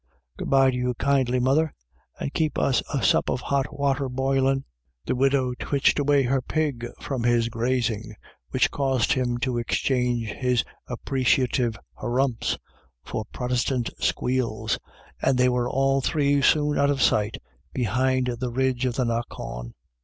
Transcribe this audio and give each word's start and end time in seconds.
Good 0.35 0.49
bye 0.49 0.71
to 0.71 0.75
you 0.75 0.95
kindly, 0.95 1.39
mother; 1.39 1.75
and 2.19 2.33
keep 2.33 2.57
us 2.57 2.81
a 2.91 3.03
sup 3.03 3.29
of 3.29 3.39
hot 3.41 3.67
water 3.71 4.09
boilin'." 4.09 4.63
The 5.05 5.13
widow 5.13 5.53
twitched 5.59 5.99
away 5.99 6.23
her 6.23 6.41
pig 6.41 6.87
from 6.99 7.21
his 7.21 7.49
grazing, 7.49 8.15
which 8.49 8.71
caused 8.71 9.13
him 9.13 9.37
to 9.41 9.59
exchange 9.59 10.29
his 10.29 10.63
appre 10.89 11.21
ciative 11.21 11.75
hrumphs 11.97 12.57
for 13.05 13.25
protestant 13.31 13.91
squeals, 13.99 14.79
and 15.21 15.37
they 15.37 15.43
26a 15.45 15.45
IRISH 15.45 15.51
IDYLLS. 15.51 15.51
were 15.53 15.69
all 15.69 16.01
three 16.01 16.41
soon 16.41 16.79
out 16.79 16.89
of 16.89 16.99
sight 16.99 17.37
behind 17.71 18.25
the 18.39 18.49
ridge 18.49 18.85
of 18.85 18.95
the 18.95 19.05
knockawn. 19.05 19.75